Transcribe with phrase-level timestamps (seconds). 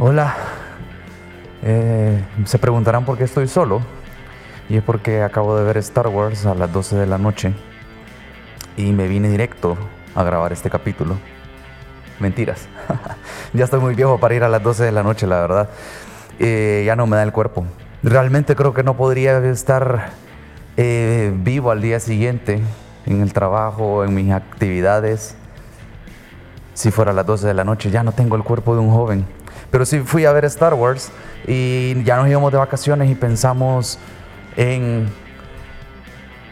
[0.00, 0.36] Hola.
[1.64, 3.80] Eh, se preguntarán por qué estoy solo.
[4.68, 7.52] Y es porque acabo de ver Star Wars a las 12 de la noche.
[8.76, 9.76] Y me vine directo
[10.14, 11.16] a grabar este capítulo.
[12.20, 12.68] Mentiras.
[13.52, 15.68] ya estoy muy viejo para ir a las 12 de la noche, la verdad.
[16.38, 17.64] Eh, ya no me da el cuerpo.
[18.04, 20.10] Realmente creo que no podría estar
[20.76, 22.62] eh, vivo al día siguiente
[23.04, 25.36] en el trabajo, en mis actividades.
[26.74, 28.92] Si fuera a las 12 de la noche, ya no tengo el cuerpo de un
[28.92, 29.37] joven.
[29.70, 31.10] Pero sí fui a ver Star Wars
[31.46, 33.98] y ya nos íbamos de vacaciones y pensamos
[34.56, 35.08] en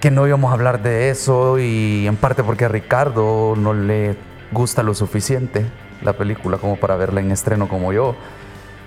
[0.01, 4.17] que no íbamos a hablar de eso y en parte porque a Ricardo no le
[4.53, 5.67] gusta lo suficiente
[6.03, 8.15] la película como para verla en estreno como yo.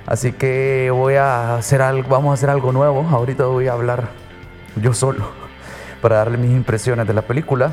[0.06, 3.08] Así que voy a hacer algo, vamos a hacer algo nuevo.
[3.10, 4.10] Ahorita voy a hablar
[4.76, 5.26] yo solo
[6.02, 7.72] para darle mis impresiones de la película.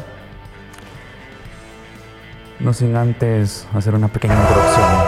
[2.59, 5.05] No sin antes hacer una pequeña introducción.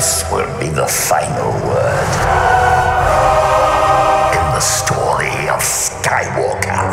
[0.00, 2.10] This will be the final word
[4.32, 6.88] in the story of Skywalker.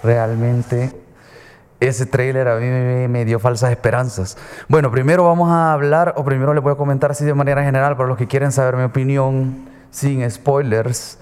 [0.00, 1.01] Realmente
[1.88, 2.66] ese trailer a mí
[3.08, 4.38] me, dio falsas esperanzas.
[4.68, 7.96] Bueno, primero vamos a hablar, o primero les voy a comentar así de manera general,
[7.96, 11.18] para los que quieren saber mi opinión sin spoilers,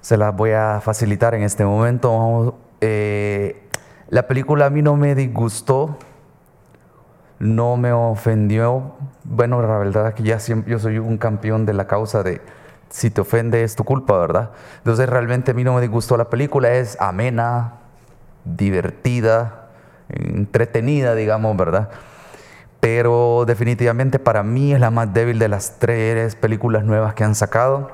[0.00, 2.58] se las voy a facilitar en este momento.
[2.80, 3.68] Eh,
[4.08, 5.96] la película a mí no me disgustó,
[7.38, 8.96] no me ofendió.
[9.24, 12.42] Bueno, la verdad es que ya siempre, yo soy un campeón de la causa de
[12.90, 14.50] si te ofende es tu culpa, ¿verdad?
[14.78, 17.78] Entonces realmente a mí no me disgustó la película, es amena,
[18.44, 19.61] divertida,
[20.12, 21.90] entretenida, digamos, ¿verdad?
[22.80, 27.34] Pero definitivamente para mí es la más débil de las tres películas nuevas que han
[27.34, 27.90] sacado.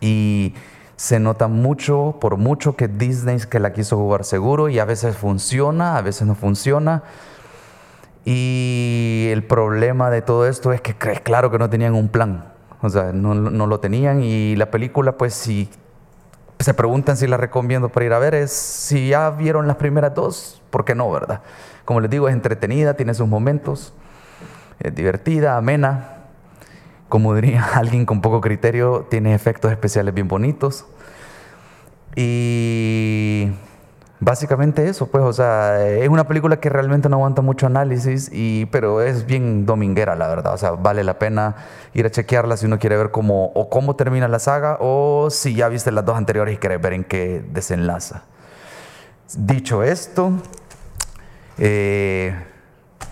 [0.00, 0.54] Y
[0.96, 5.16] se nota mucho, por mucho que Disney que la quiso jugar seguro y a veces
[5.16, 7.02] funciona, a veces no funciona.
[8.24, 12.88] Y el problema de todo esto es que claro que no tenían un plan, o
[12.88, 15.68] sea, no, no lo tenían y la película pues si
[16.58, 20.14] se preguntan si la recomiendo para ir a ver es si ya vieron las primeras
[20.14, 21.40] dos, ¿por qué no, verdad?
[21.84, 23.92] Como les digo, es entretenida, tiene sus momentos,
[24.80, 26.10] es divertida, amena.
[27.08, 30.86] Como diría alguien con poco criterio, tiene efectos especiales bien bonitos.
[32.16, 33.50] Y
[34.20, 38.66] básicamente eso, pues, o sea, es una película que realmente no aguanta mucho análisis, y,
[38.66, 40.54] pero es bien dominguera, la verdad.
[40.54, 41.56] O sea, vale la pena
[41.92, 45.54] ir a chequearla si uno quiere ver cómo, o cómo termina la saga, o si
[45.54, 48.22] ya viste las dos anteriores y quieres ver en qué desenlaza.
[49.36, 50.32] Dicho esto,
[51.58, 52.34] eh,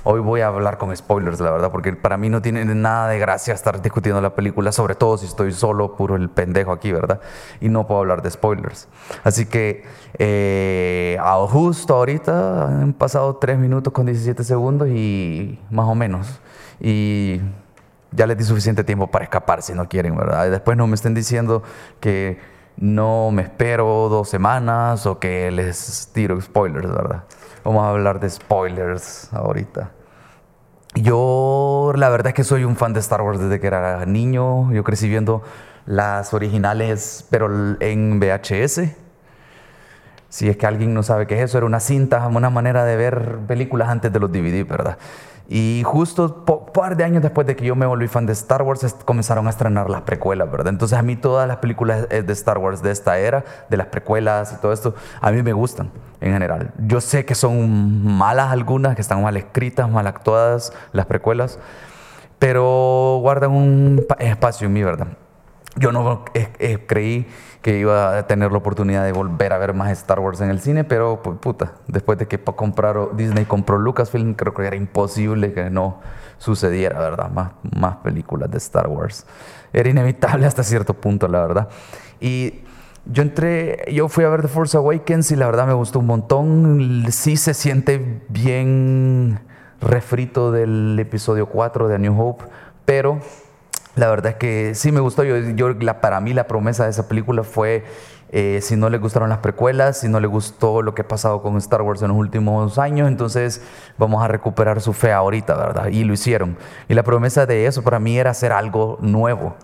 [0.05, 3.19] hoy voy a hablar con spoilers, la verdad, porque para mí no tiene nada de
[3.19, 7.21] gracia estar discutiendo la película, sobre todo si estoy solo, puro el pendejo aquí, ¿verdad?
[7.61, 8.89] Y no puedo hablar de spoilers.
[9.25, 9.85] Así que
[10.19, 11.19] eh,
[11.49, 16.41] justo ahorita han pasado 3 minutos con 17 segundos y más o menos.
[16.81, 17.41] Y
[18.11, 20.51] ya les di suficiente tiempo para escapar si no quieren, ¿verdad?
[20.51, 21.63] Después no me estén diciendo
[22.01, 27.25] que no me espero dos semanas o que les tiro spoilers, ¿verdad?
[27.65, 29.91] Vamos a hablar de spoilers ahorita.
[30.95, 34.73] Yo la verdad es que soy un fan de Star Wars desde que era niño.
[34.73, 35.43] Yo crecí viendo
[35.87, 37.49] las originales, pero
[37.81, 38.83] en VHS.
[40.29, 42.97] Si es que alguien no sabe qué es eso, era una cinta, una manera de
[42.97, 44.99] ver películas antes de los DVD, ¿verdad?
[45.49, 48.63] Y justo un par de años después de que yo me volví fan de Star
[48.63, 50.69] Wars, comenzaron a estrenar las precuelas, ¿verdad?
[50.69, 53.89] Entonces a mí todas las películas eh, de Star Wars de esta era, de las
[53.89, 56.73] precuelas y todo esto, a mí me gustan en general.
[56.79, 61.59] Yo sé que son malas algunas, que están mal escritas, mal actuadas las precuelas,
[62.39, 65.09] pero guardan un espacio en mí, ¿verdad?
[65.77, 66.25] Yo no
[66.87, 67.27] creí
[67.63, 70.61] que iba a tener la oportunidad de volver a ver más Star Wars en el
[70.61, 75.71] cine, pero puta, después de que compraron, Disney compró Lucasfilm, creo que era imposible que
[75.71, 76.01] no
[76.39, 77.31] sucediera, ¿verdad?
[77.31, 79.25] Más, más películas de Star Wars.
[79.73, 81.69] Era inevitable hasta cierto punto, la verdad.
[82.21, 82.61] Y
[83.07, 86.07] yo entré, yo fui a ver The Force Awakens y la verdad me gustó un
[86.07, 87.07] montón.
[87.11, 89.41] Sí se siente bien
[89.81, 92.45] refrito del episodio 4 de A New Hope,
[92.85, 93.21] pero
[93.95, 95.23] la verdad es que sí me gustó.
[95.25, 97.85] Yo, para mí la promesa de esa película fue,
[98.31, 101.43] eh, si no le gustaron las precuelas, si no le gustó lo que ha pasado
[101.43, 103.63] con Star Wars en los últimos años, entonces
[103.99, 105.89] vamos a recuperar su fe ahorita, ¿verdad?
[105.89, 106.57] Y lo hicieron.
[106.89, 109.57] Y la promesa de eso para mí era hacer algo nuevo.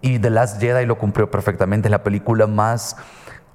[0.00, 1.88] Y The Last Jedi lo cumplió perfectamente.
[1.88, 2.96] Es la película más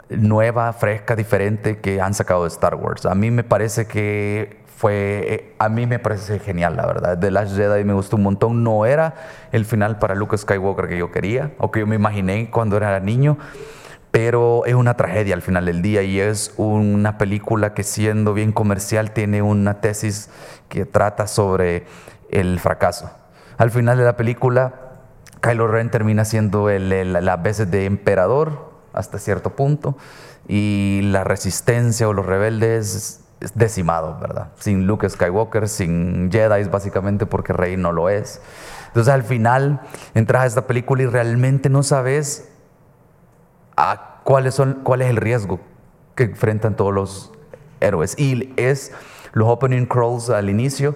[0.10, 3.06] nueva, fresca, diferente que han sacado de Star Wars.
[3.06, 7.20] A mí me parece que fue, eh, a mí me parece genial, la verdad.
[7.20, 8.64] The Last Jedi me gustó un montón.
[8.64, 9.14] No era
[9.52, 12.98] el final para Luke Skywalker que yo quería o que yo me imaginé cuando era
[13.02, 13.38] niño,
[14.12, 18.54] pero es una tragedia al final del día y es una película que siendo bien
[18.54, 20.30] comercial tiene una tesis
[20.70, 21.84] que trata sobre
[22.32, 23.12] el fracaso.
[23.58, 24.76] Al final de la película,
[25.42, 29.98] Kylo Ren termina siendo el, el, las veces de emperador hasta cierto punto
[30.48, 33.26] y la resistencia o los rebeldes
[33.56, 34.50] decimados, ¿verdad?
[34.60, 38.42] Sin Luke Skywalker, sin Jedi básicamente porque Rey no lo es.
[38.88, 39.82] Entonces al final
[40.14, 42.50] entras a esta película y realmente no sabes
[43.78, 45.60] a cuáles son, cuál es el riesgo
[46.16, 47.32] que enfrentan todos los
[47.80, 48.18] héroes.
[48.20, 48.92] Y es
[49.32, 50.96] los opening crawls al inicio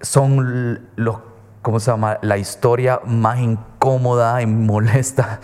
[0.00, 1.18] son los,
[1.62, 2.18] ¿cómo se llama?
[2.22, 5.40] La historia más incómoda y molesta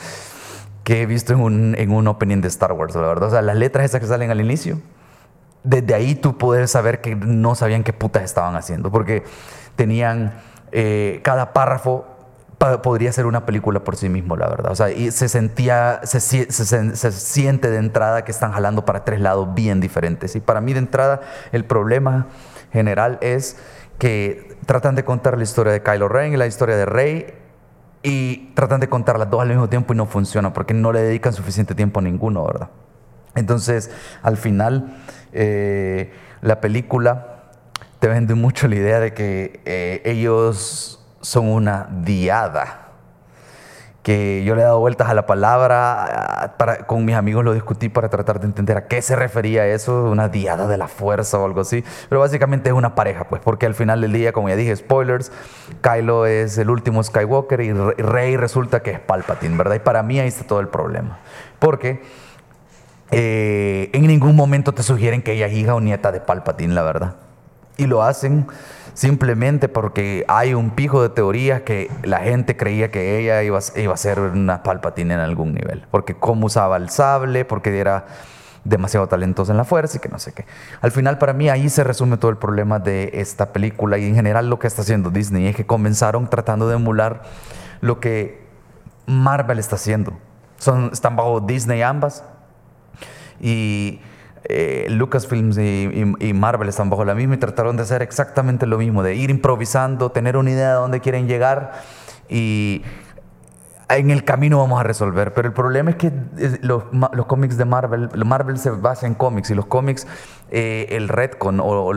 [0.85, 3.29] que he visto en un, en un opening de Star Wars, la verdad.
[3.29, 4.81] O sea, las letras esas que salen al inicio,
[5.65, 9.25] desde ahí tú puedes saber que no sabían qué putas estaban haciendo, porque
[9.77, 10.35] tenían
[10.73, 12.07] eh, cada párrafo
[12.83, 14.71] podría ser una película por sí mismo, la verdad.
[14.71, 19.21] O sea, se sentía, se, se, se, siente de entrada que están jalando para tres
[19.21, 20.37] lados bien diferentes.
[20.37, 21.21] Y para mí de entrada
[21.51, 22.29] el problema
[22.73, 23.57] general es
[23.99, 27.35] que tratan de contar la historia de Kylo Ren y la historia de Rey
[28.03, 31.03] y tratan de contar las dos al mismo tiempo y no funciona porque no le
[31.03, 32.69] dedican suficiente tiempo a ninguno, ¿verdad?
[33.35, 33.91] Entonces,
[34.23, 34.97] al final,
[35.33, 37.45] eh, la película
[37.99, 42.83] te vende mucho la idea de que eh, ellos son una diada
[44.03, 47.89] que yo le he dado vueltas a la palabra, para, con mis amigos lo discutí
[47.89, 51.45] para tratar de entender a qué se refería eso, una diada de la fuerza o
[51.45, 54.57] algo así, pero básicamente es una pareja, pues, porque al final del día, como ya
[54.57, 55.31] dije, spoilers,
[55.83, 59.77] Kylo es el último Skywalker y Rey resulta que es Palpatine, ¿verdad?
[59.77, 61.21] Y para mí ahí está todo el problema,
[61.61, 62.03] porque
[63.13, 66.83] eh, en ningún momento te sugieren que ella es hija o nieta de Palpatine, la
[66.83, 67.17] verdad,
[67.77, 68.47] y lo hacen
[68.95, 73.95] simplemente porque hay un pijo de teorías que la gente creía que ella iba, iba
[73.95, 75.85] a ser una palpatina en algún nivel.
[75.91, 78.07] Porque cómo usaba el sable, porque era
[78.65, 80.47] demasiado talentosa en la fuerza y que no sé qué.
[80.81, 84.15] Al final para mí ahí se resume todo el problema de esta película y en
[84.15, 87.23] general lo que está haciendo Disney es que comenzaron tratando de emular
[87.81, 88.47] lo que
[89.07, 90.13] Marvel está haciendo.
[90.59, 92.25] Son, están bajo Disney ambas
[93.43, 94.01] y
[94.45, 99.03] eh, Lucasfilms y, Marvel están bajo la misma y trataron de hacer exactamente lo mismo,
[99.03, 101.73] de ir improvisando, tener una idea de dónde quieren llegar
[102.29, 102.83] y
[103.89, 105.35] en el camino vamos a resolver.
[105.35, 106.85] Pero el problema es que eh, los,
[107.27, 110.07] cómics de Marvel, Marvel se basa en cómics y los cómics,
[110.51, 111.93] eh, el retcon o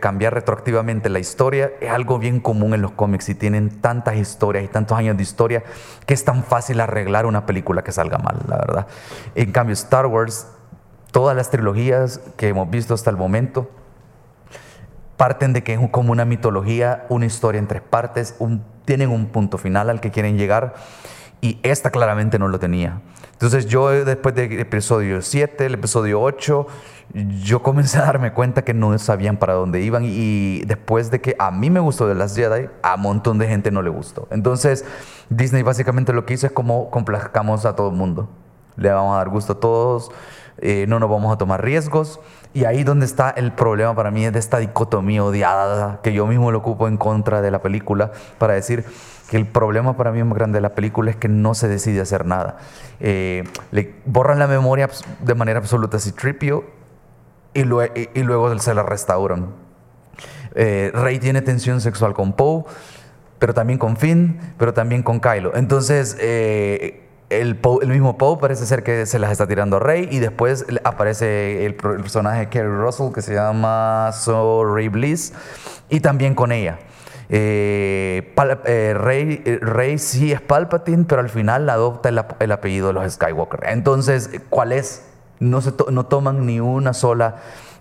[0.00, 4.64] cambiar retroactivamente la historia es algo bien común en los cómics y tienen tantas historias
[4.64, 5.62] y tantos años de historia
[6.06, 8.86] que es tan fácil arreglar una película que salga mal, la verdad.
[9.34, 10.46] En cambio, Star Wars
[11.10, 13.70] todas las trilogías que hemos visto hasta el momento
[15.18, 18.36] parten de que es como una mitología, una historia en tres partes,
[18.84, 20.74] tienen un punto final al que quieren llegar
[21.40, 23.02] y esta claramente no lo tenía.
[23.32, 26.66] Entonces yo después del episodio 7, el episodio 8,
[27.42, 31.36] yo comencé a darme cuenta que no sabían para dónde iban y después de que
[31.38, 34.28] a mí me gustó de las Jedi, a un montón de gente no le gustó.
[34.30, 34.84] Entonces
[35.30, 38.28] Disney básicamente lo que hizo es como complazcamos a todo el mundo.
[38.78, 40.10] Le vamos a dar gusto a todos
[40.60, 42.20] eh, no nos vamos a tomar riesgos.
[42.54, 46.26] Y ahí donde está el problema para mí es de esta dicotomía odiada que yo
[46.26, 48.84] mismo lo ocupo en contra de la película para decir
[49.30, 52.00] que el problema para mí más grande de la película es que no se decide
[52.00, 52.56] hacer nada.
[53.00, 54.88] Eh, le borran la memoria
[55.20, 56.64] de manera absoluta a Tripio
[57.54, 59.52] y, y, luego se la restauran.
[60.54, 62.64] Eh, Rey tiene tensión sexual con Poe,
[63.38, 65.54] pero también con Finn, pero también con Kylo.
[65.54, 66.16] Entonces,
[67.30, 71.66] el, mismo Poe parece ser que se las está tirando a Rey y después aparece
[71.66, 75.32] el, personaje de Kerry Russell que se llama So Rey Bliss
[75.88, 76.78] y también con ella.
[77.30, 82.94] Eh, eh, Rey, eh, Rey, sí es Palpatine, pero al final adopta el, apellido de
[82.94, 83.60] los Skywalker.
[83.64, 85.04] Entonces, ¿cuál es?
[85.38, 87.36] No, se no toman ni una sola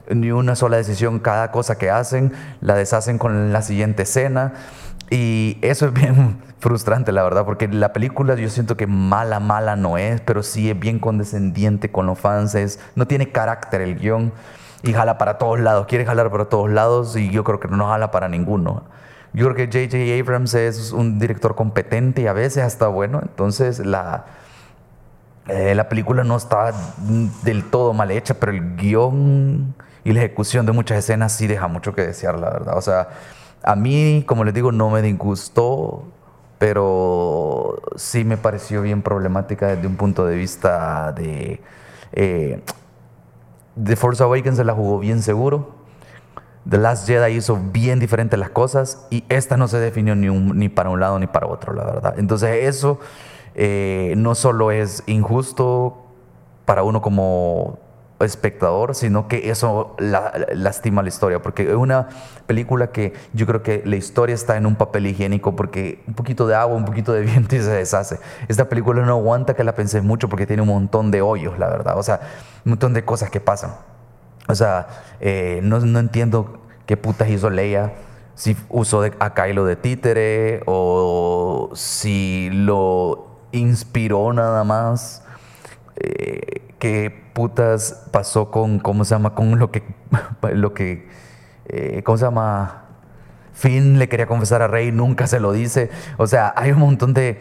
[0.10, 1.20] ni una sola decisión.
[1.20, 4.54] Cada cosa que hacen la deshacen con la siguiente escena.
[5.10, 9.76] Y eso es bien frustrante, la verdad, porque la película yo siento que mala, mala
[9.76, 14.34] no es, pero sí es bien condescendiente con los fans, no tiene carácter el guion
[14.84, 17.88] y jala para todos lados, quiere jalar para todos lados y yo creo que no
[17.88, 18.84] jala para ninguno.
[19.34, 20.20] Yo creo que J.J.
[20.20, 24.26] Abrams es un director competente y a veces hasta bueno, entonces la,
[25.48, 26.74] eh, la película no está
[27.44, 31.68] del todo mal hecha, pero el guion y la ejecución de muchas escenas sí deja
[31.68, 32.78] mucho que desear, la verdad.
[32.78, 33.10] O sea,
[33.64, 36.06] a mí, como les digo, no me disgustó,
[36.58, 41.62] pero sí me pareció bien problemática desde un punto de vista de...
[42.14, 42.62] Eh,
[43.82, 45.76] The Force Awakens se la jugó bien seguro.
[46.68, 50.90] The Last Jedi hizo bien diferentes las cosas y esta no se definió ni, para
[50.90, 52.16] un lado ni para otro, la verdad.
[52.18, 53.00] Entonces eso
[53.56, 56.06] eh, no solo es injusto
[56.66, 57.80] para uno como
[58.20, 62.10] espectador, sino que eso lastima la historia, porque es una
[62.48, 66.48] película que yo creo que la historia está en un papel higiénico, porque un poquito
[66.48, 68.20] de agua, un poquito de viento y se deshace.
[68.48, 71.68] Esta película no aguanta que la pensé mucho porque tiene un montón de hoyos, la
[71.68, 72.22] verdad, o sea,
[72.66, 73.76] un montón de cosas que pasan.
[74.48, 74.88] O sea,
[75.20, 77.94] eh, no, no, entiendo qué putas hizo Leia,
[78.34, 85.24] si usó a Kylo de títere o si lo inspiró nada más.
[86.00, 89.36] Eh, qué putas pasó con, ¿cómo se llama?
[89.36, 89.84] Con lo que,
[90.54, 91.08] lo que,
[91.68, 92.84] eh, ¿cómo se llama?
[93.54, 95.90] Finn le quería confesar a Rey, nunca se lo dice.
[96.18, 97.40] O sea, hay un montón de,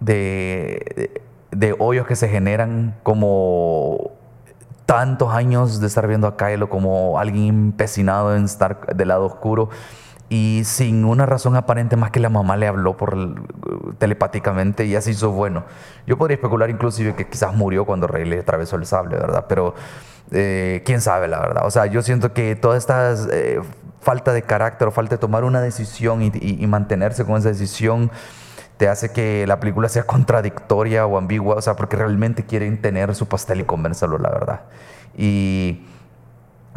[0.00, 4.12] de, de hoyos que se generan como
[4.86, 9.68] tantos años de estar viendo a Kylo como alguien empecinado en estar del lado oscuro
[10.28, 13.16] y sin una razón aparente más que la mamá le habló por
[13.98, 15.64] telepáticamente y así hizo bueno.
[16.06, 19.46] Yo podría especular inclusive que quizás murió cuando Rey le atravesó el sable, ¿verdad?
[19.48, 19.74] Pero
[20.32, 21.66] eh, quién sabe, la verdad.
[21.66, 23.60] O sea, yo siento que toda esta eh,
[24.00, 28.10] falta de carácter o falta de tomar una decisión y mantenerse con esa decisión
[28.76, 33.14] te hace que la película sea contradictoria o ambigua, o sea, porque realmente quieren tener
[33.14, 34.60] su pastel y comérselo, la verdad.
[35.16, 35.86] Y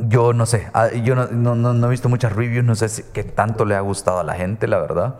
[0.08, 3.65] yo no sé, ah, yo no, he visto muchas reviews, no sé si, qué tanto
[3.65, 5.15] le ha gustado a la gente, la verdad.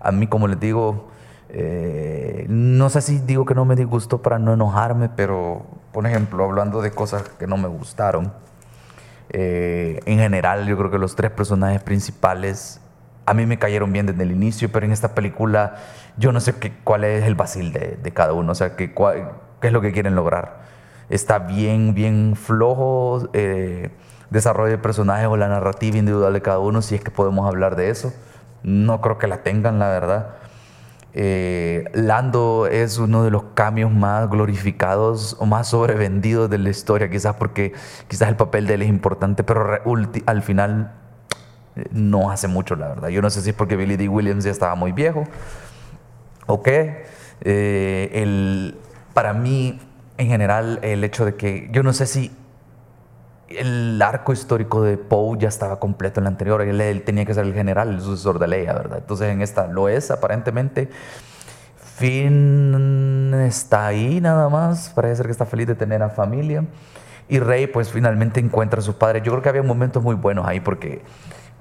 [0.00, 1.08] A mí, como les digo,
[1.48, 6.44] eh, no sé si digo que no me disgustó para no enojarme, pero, por ejemplo,
[6.44, 8.32] hablando de cosas que no me gustaron,
[9.30, 12.80] eh, en general yo creo que los tres personajes principales
[13.26, 15.76] a mí me cayeron bien desde el inicio, pero en esta película
[16.16, 18.94] yo no sé qué, cuál es el vacil de, de cada uno, o sea, qué,
[18.94, 20.62] qué es lo que quieren lograr.
[21.10, 23.90] Está bien, bien flojo eh,
[24.30, 27.76] desarrollo de personajes o la narrativa individual de cada uno, si es que podemos hablar
[27.76, 28.12] de eso.
[28.62, 30.34] No creo que la tengan, la verdad.
[31.14, 37.10] Eh, Lando es uno de los cambios más glorificados o más sobrevendidos de la historia,
[37.10, 37.72] quizás porque
[38.08, 39.80] quizás el papel de él es importante, pero
[40.26, 40.92] al final
[41.92, 43.08] no hace mucho, la verdad.
[43.08, 44.08] Yo no sé si es porque Billy D.
[44.08, 45.24] Williams ya estaba muy viejo
[46.46, 47.06] o qué.
[47.42, 48.78] Eh, el,
[49.14, 49.80] para mí,
[50.16, 52.32] en general, el hecho de que yo no sé si
[53.48, 56.60] el arco histórico de Poe ya estaba completo en la anterior.
[56.62, 58.98] Él, tenía que ser el general, el sucesor de Leia, ¿verdad?
[58.98, 60.90] Entonces en esta lo es, aparentemente.
[61.96, 64.90] Finn está ahí nada más.
[64.90, 66.64] Parece ser que está feliz de tener a familia.
[67.28, 69.20] Y Rey, pues finalmente encuentra a su padre.
[69.22, 71.02] Yo creo que había momentos muy buenos ahí porque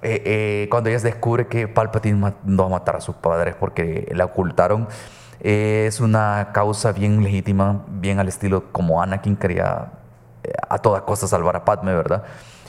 [0.02, 4.26] eh, eh, cuando ella descubre que Palpatine mandó a matar a sus padres porque la
[4.26, 4.88] ocultaron,
[5.40, 9.92] es una causa bien legítima, bien al estilo como Anakin quería
[10.70, 12.24] a toda costa salvar a Padme, ¿verdad?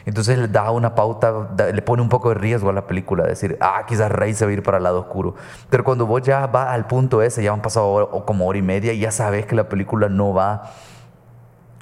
[0.06, 3.58] Entonces le da una pauta, le pone un poco de riesgo a la película, decir,
[3.60, 5.34] ah, quizás Rey se va a ir para el lado oscuro.
[5.68, 8.94] Pero cuando vos ya vas al punto ese, ya han pasado como hora y media
[8.94, 10.70] y ya sabes que la película no va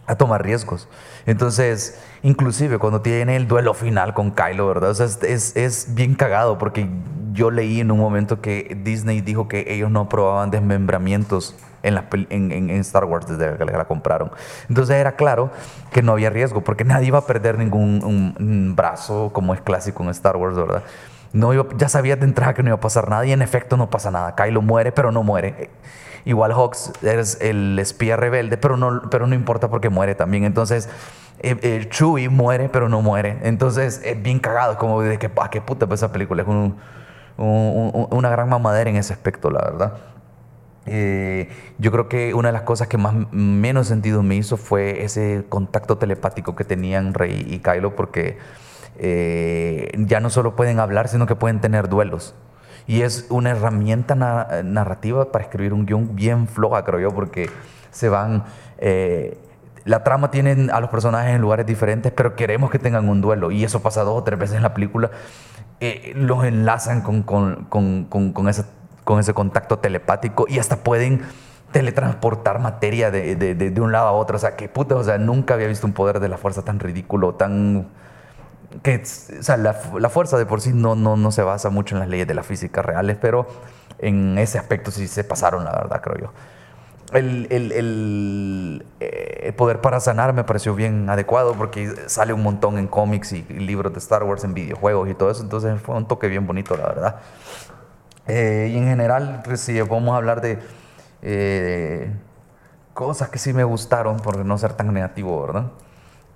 [0.07, 0.89] a tomar riesgos.
[1.27, 4.91] Entonces, inclusive cuando tiene el duelo final con Kylo, ¿verdad?
[4.91, 6.89] O sea, es, es, bien cagado porque
[7.33, 12.07] yo leí en un momento que Disney dijo que ellos no aprobaban desmembramientos en, la,
[12.31, 14.31] en, en, Star Wars desde que la compraron.
[14.69, 15.51] Entonces era claro
[15.93, 20.03] que no había riesgo porque nadie iba a perder ningún un, brazo como es clásico
[20.03, 20.83] en Star Wars, ¿verdad?
[21.33, 23.91] No ya sabía de entrada que no iba a pasar nada y en efecto no
[23.91, 24.35] pasa nada.
[24.35, 25.71] Kylo muere, pero no muere.
[26.27, 30.43] Igual Hawks es el espía rebelde, pero no, pero no importa porque muere también.
[30.43, 30.89] Entonces,
[31.39, 33.39] eh, eh, Chewie muere, pero no muere.
[33.45, 36.43] Entonces, es bien cagado, como de que, ¿a qué puta esa película?
[36.43, 36.49] Es
[37.39, 39.99] una gran mamadera en ese aspecto, la verdad.
[40.87, 45.05] Eh, yo creo que una de las cosas que más menos sentido me hizo fue
[45.05, 48.39] ese contacto telepático que tenían Rey y Kylo, porque
[48.99, 52.35] ya no solo pueden hablar, sino que pueden tener duelos.
[52.87, 57.51] Y es una herramienta narrativa para escribir un guion bien floja, creo yo, porque
[57.91, 58.45] se van...
[58.79, 59.39] Eh,
[59.85, 63.53] la trama tiene a los personajes en lugares diferentes, pero queremos que tengan un duelo.
[63.53, 65.11] Y eso pasa dos o tres veces en la película.
[65.79, 68.65] Eh, los enlazan con, con, con, con, ese,
[69.05, 71.23] con ese contacto telepático y hasta pueden
[71.71, 74.37] teletransportar materia de, de, de, de, un lado a otro.
[74.37, 76.81] O sea, que puta, o sea, nunca había visto un poder de la fuerza tan
[76.81, 77.87] ridículo, tan
[78.83, 79.03] que
[79.39, 82.09] o sea, la, fuerza de por sí no, no, no se basa mucho en las
[82.09, 83.47] leyes de la física reales, pero
[83.99, 86.33] en ese aspecto sí se pasaron, la verdad, creo yo.
[87.13, 92.79] El, el, el, eh, poder para sanar me pareció bien adecuado porque sale un montón
[92.79, 96.09] en cómics y, libros de Star Wars, en videojuegos y todo eso, entonces fue un
[96.09, 97.17] toque bien bonito, la verdad.
[98.27, 100.59] Eh, y en general, pues, si vamos a hablar de
[101.23, 102.13] eh,
[102.93, 105.67] cosas que sí me gustaron, por no ser tan negativo, ¿verdad?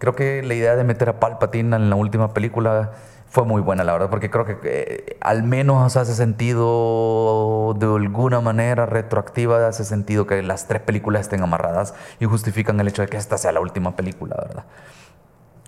[0.01, 2.93] Creo que la idea de meter a Palpatine en la última película
[3.29, 8.41] fue muy buena, la verdad, porque creo que eh, al menos hace sentido de alguna
[8.41, 13.09] manera retroactiva, hace sentido que las tres películas estén amarradas y justifican el hecho de
[13.09, 14.65] que esta sea la última película, ¿verdad?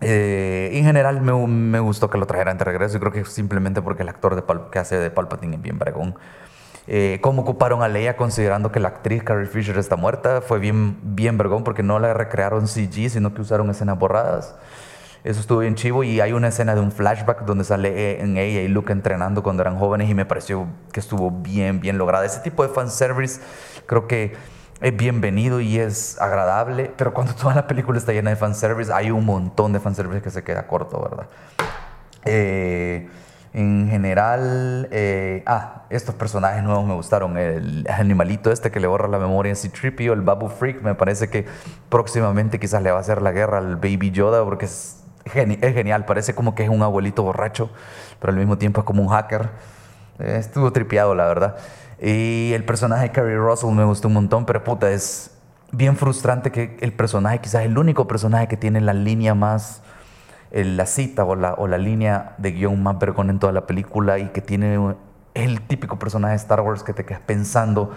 [0.01, 4.03] Eh, en general me, gustó que lo trajeran de regreso y creo que simplemente porque
[4.03, 6.17] el actor que hace de Palpatine es bien bregón.
[6.89, 10.99] Eh, cómo ocuparon a Leia considerando que la actriz Carrie Fisher está muerta fue bien,
[11.03, 14.57] bien vergón porque no la recrearon CG, sino que usaron escenas borradas.
[15.25, 18.61] Eso estuvo bien chivo y hay una escena de un flashback donde sale en ella
[18.61, 22.25] y Luke entrenando cuando eran jóvenes y me pareció que estuvo bien, bien lograda.
[22.25, 23.41] Ese tipo de fanservice
[23.87, 24.35] creo que
[24.81, 29.13] es bienvenido y es agradable, pero cuando toda la película está llena de fanservice, hay
[29.13, 31.29] un montón de fanservice que se queda corto, ¿verdad?
[32.25, 33.09] Eh,
[33.55, 37.37] en general, eh, ah, estos personajes nuevos me gustaron.
[37.37, 41.29] El animalito este que le borra la memoria en C-Tripio, el Babu Freak, me parece
[41.29, 41.47] que
[41.91, 46.35] próximamente quizás le va a hacer la guerra al Baby Yoda porque es genial, parece
[46.35, 47.71] como que es un abuelito borracho,
[48.21, 49.51] pero al mismo tiempo es como un hacker.
[50.19, 51.57] Eh, estuvo tripeado, la verdad.
[52.01, 55.31] Y el personaje de Carrie Russell me gustó un montón, pero puta, es
[55.73, 59.83] bien frustrante que el personaje, quizás el único personaje que tiene la línea más,
[60.53, 64.19] la cita o la, o la línea de guion más vergón en toda la película
[64.19, 64.95] y que tiene
[65.35, 67.91] el típico personaje de Star Wars que te quedas pensando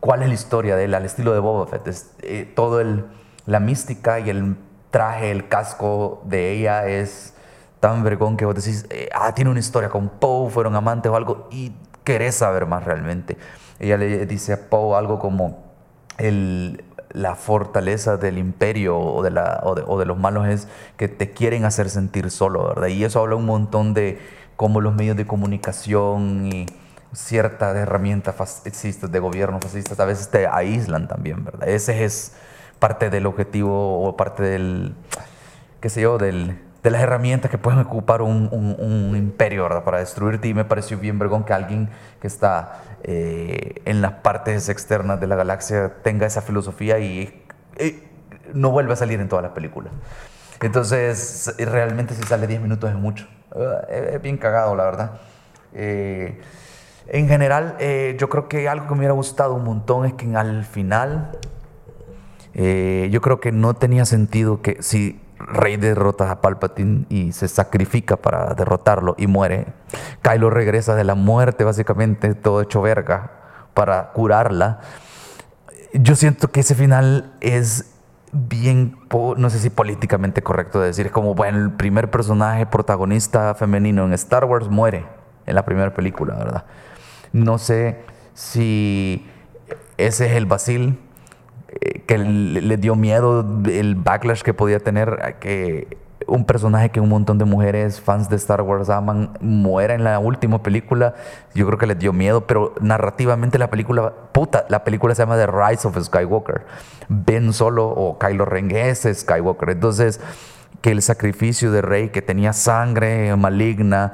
[0.00, 1.94] cuál es la historia de él, al estilo de Boba Fett.
[2.22, 3.04] Eh, todo el,
[3.46, 4.56] la mística y el
[4.90, 7.34] traje, el casco de ella es
[7.78, 11.16] tan vergón que vos decís, eh, ah, tiene una historia con Poe, fueron amantes o
[11.16, 11.72] algo, y
[12.04, 13.36] querés saber más realmente.
[13.78, 15.72] Ella le dice a Poe algo como
[16.18, 21.30] el, la fortaleza del imperio o de, la, o, de, los malos es que te
[21.30, 22.88] quieren hacer sentir solo, ¿verdad?
[22.88, 24.18] Y eso habla un montón de
[24.56, 26.66] cómo los medios de comunicación y
[27.12, 31.68] ciertas herramientas fascistas de gobierno fascistas a veces te aíslan también, ¿verdad?
[31.68, 32.32] Ese es
[32.78, 34.94] parte del objetivo o parte del,
[35.80, 40.48] qué sé yo, del, de las herramientas que pueden ocupar un, un, imperio para destruirte.
[40.48, 45.26] Y me pareció bien vergón que alguien que está eh, en las partes externas de
[45.26, 47.44] la galaxia tenga esa filosofía y,
[48.52, 49.92] no vuelve a salir en todas las películas.
[50.60, 53.26] Entonces, realmente si sale 10 minutos es mucho.
[53.88, 55.20] Es bien cagado, la verdad.
[55.74, 56.40] Eh,
[57.08, 60.34] en general, eh, yo creo que algo que me hubiera gustado un montón es que
[60.36, 61.32] al final
[62.54, 67.48] eh, yo creo que no tenía sentido que si Rey derrota a Palpatine y se
[67.48, 69.66] sacrifica para derrotarlo y muere,
[70.22, 73.30] Kylo regresa de la muerte básicamente todo hecho verga
[73.74, 74.80] para curarla.
[75.94, 77.92] Yo siento que ese final es
[78.32, 78.96] bien,
[79.36, 84.14] no sé si políticamente correcto decir, es como, bueno, el primer personaje protagonista femenino en
[84.14, 85.04] Star Wars muere
[85.46, 86.64] en la primera película, ¿verdad?
[87.32, 89.26] No sé si
[89.98, 90.98] ese es el Basil
[92.06, 97.38] que le, dio miedo el backlash que podía tener que un personaje que un montón
[97.38, 101.14] de mujeres fans de Star Wars aman muera en la última película.
[101.54, 105.36] Yo creo que les dio miedo, pero narrativamente la película, puta, la película se llama
[105.36, 106.62] The Rise of Skywalker.
[107.08, 109.70] Ben Solo o Kylo Ren es Skywalker.
[109.70, 110.20] Entonces,
[110.80, 114.12] que el sacrificio de Rey, que tenía sangre maligna,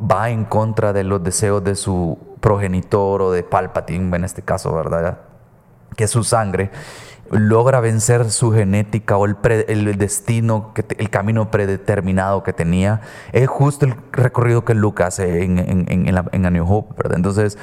[0.00, 4.74] va en contra de los deseos de su progenitor o de Palpatine en este caso,
[4.74, 5.29] ¿verdad?
[6.00, 6.70] Que su sangre
[7.30, 13.94] logra vencer su genética o el, destino, el camino predeterminado que tenía, es justo el
[14.12, 17.18] recorrido que Luke hace en, en, en, A New Hope, ¿verdad?
[17.18, 17.58] Entonces,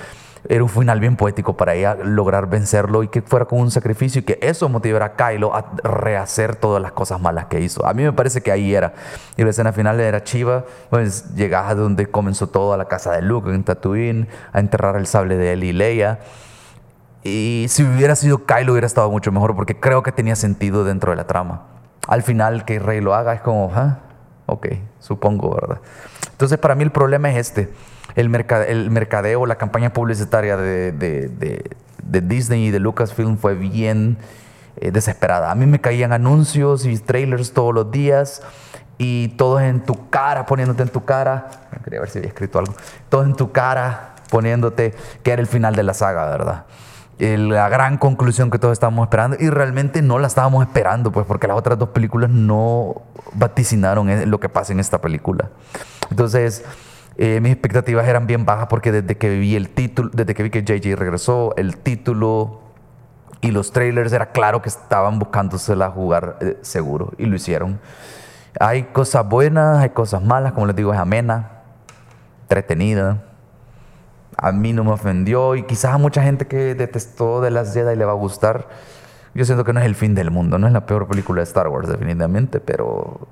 [0.47, 4.21] era un final bien poético para ella lograr vencerlo y que fuera como un sacrificio
[4.21, 7.85] y que eso motivara a Kylo a rehacer todas las cosas malas que hizo.
[7.87, 8.93] A mí me parece que ahí era.
[9.35, 13.23] Y la escena final era chiva, pues a donde comenzó todo a la casa de
[13.23, 16.19] Luke en Tatooine, a enterrar el sable de él y Leia.
[17.23, 21.11] Y si hubiera sido Kylo hubiera estado mucho mejor porque creo que tenía sentido dentro
[21.11, 21.63] de la trama.
[22.07, 23.99] Al final que Rey lo haga es como, ah,
[24.45, 24.67] ok,
[24.99, 25.79] supongo, ¿verdad?
[26.31, 27.69] Entonces para mí el problema es este.
[28.15, 28.33] El,
[28.67, 31.29] el mercadeo, la campaña publicitaria de, de,
[32.03, 34.17] de, Disney y de Lucasfilm fue bien
[34.77, 35.51] eh, desesperada.
[35.51, 38.41] A mí me caían anuncios y trailers todos los días
[38.97, 41.47] y todos en tu cara, poniéndote en tu cara.
[41.83, 42.73] Quería ver si había escrito algo.
[43.09, 46.65] Todo en tu cara, poniéndote que era el final de la saga, ¿verdad?
[47.19, 51.47] La gran conclusión que todos estábamos esperando y realmente no la estábamos esperando, pues porque
[51.47, 53.01] las otras dos películas no
[53.33, 55.49] vaticinaron lo que pasa en esta película.
[56.11, 56.63] Entonces,
[57.17, 60.49] eh, mis expectativas eran bien bajas porque desde que vi el título, desde que vi
[60.51, 62.61] que JJ regresó, el título
[63.41, 67.79] y los trailers era claro que estaban buscándosela jugar eh, seguro y lo hicieron.
[68.59, 71.63] Hay cosas buenas, hay cosas malas, como les digo, es amena,
[72.43, 73.26] entretenida
[74.37, 77.95] a mí no me ofendió y quizás a mucha gente que detestó de las Jedi
[77.95, 78.67] le va a gustar.
[79.33, 81.43] Yo siento que no es el fin del mundo, no es la peor película de
[81.43, 83.27] Star Wars definitivamente, pero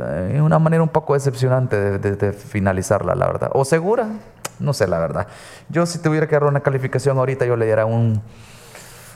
[0.00, 3.50] eh, es una manera un poco decepcionante de, finalizarla, la verdad.
[3.54, 4.08] ¿O segura?
[4.58, 5.26] No sé, la verdad.
[5.68, 8.20] Yo si tuviera que dar una calificación ahorita, yo le diera un,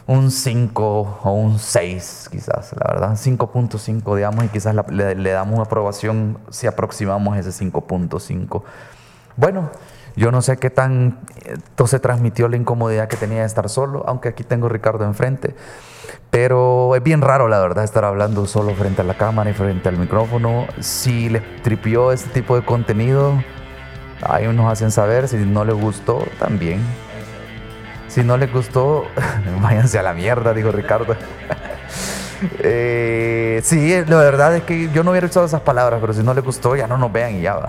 [0.06, 3.12] un 5 o un 6 quizás, la verdad.
[3.12, 8.62] 5.5 digamos y quizás le, le damos una aprobación si aproximamos ese 5.5.
[9.36, 9.70] Bueno.
[10.16, 14.02] Yo no sé qué tan esto se transmitió la incomodidad que tenía de estar solo,
[14.06, 15.54] aunque aquí tengo a Ricardo enfrente.
[16.30, 19.88] Pero es bien raro, la verdad, estar hablando solo frente a la cámara y frente
[19.88, 20.66] al micrófono.
[20.80, 23.42] Si les tripió este tipo de contenido,
[24.22, 25.28] ahí nos hacen saber.
[25.28, 26.80] Si no les gustó, también.
[28.08, 29.04] Si no les gustó,
[29.62, 31.14] váyanse a la mierda, dijo Ricardo.
[32.60, 36.32] eh, sí, la verdad es que yo no hubiera usado esas palabras, pero si no
[36.32, 37.68] les gustó, ya no nos vean y ya va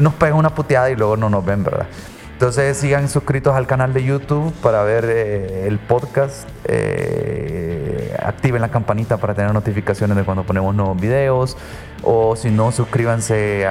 [0.00, 1.86] nos pegan una puteada y luego no nos ven, ¿verdad?
[2.32, 6.48] Entonces sigan suscritos al canal de YouTube para ver eh, el podcast.
[6.64, 11.56] Eh, activen la campanita para tener notificaciones de cuando ponemos nuevos videos.
[12.02, 13.66] O si no, suscríbanse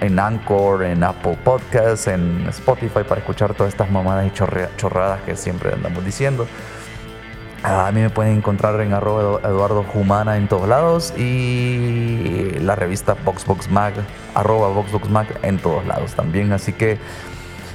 [0.00, 5.36] en Anchor, en Apple Podcasts, en Spotify para escuchar todas estas mamadas y chorradas que
[5.36, 6.46] siempre andamos diciendo.
[7.62, 13.16] A mí me pueden encontrar en arroba Eduardo Humana en todos lados y la revista
[13.24, 13.94] VoxBox Mag,
[14.34, 16.52] arroba VoxBox Mag en todos lados también.
[16.52, 16.98] Así que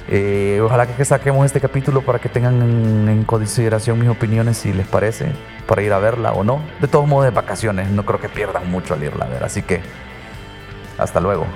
[0.08, 4.86] eh, ojalá que saquemos este capítulo para que tengan en, consideración mis opiniones si les
[4.86, 5.32] parece,
[5.66, 6.60] para ir a verla o no.
[6.80, 9.44] De todos modos, de vacaciones, no creo que pierdan mucho al irla a ver.
[9.44, 9.80] Así que
[10.98, 11.46] hasta luego.